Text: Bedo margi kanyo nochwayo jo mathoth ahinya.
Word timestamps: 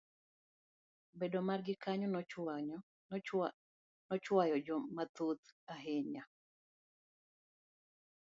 Bedo 1.19 1.39
margi 1.47 1.73
kanyo 1.83 2.07
nochwayo 4.09 4.57
jo 4.65 4.77
mathoth 4.95 5.45
ahinya. 5.73 6.23